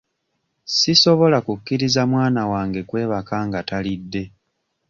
[0.77, 4.23] Sisobola kukkiriza mwana wange kwebaka nga talidde.